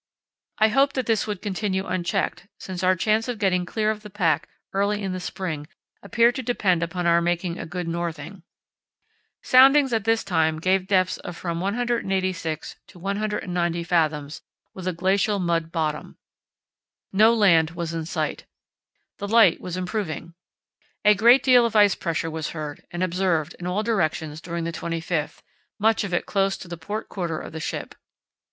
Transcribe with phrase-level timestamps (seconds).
[0.57, 4.09] I hoped that this would continue unchecked, since our chance of getting clear of the
[4.09, 5.67] pack early in the spring
[6.01, 8.41] appeared to depend upon our making a good northing.
[9.43, 14.41] Soundings at this time gave depths of from 186 to 190 fathoms,
[14.73, 16.17] with a glacial mud bottom.
[17.13, 18.47] No land was in sight.
[19.19, 20.33] The light was improving.
[21.05, 24.71] A great deal of ice pressure was heard and observed in all directions during the
[24.73, 25.43] 25th,
[25.77, 27.93] much of it close to the port quarter of the ship.